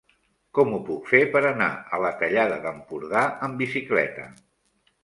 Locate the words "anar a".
1.51-2.01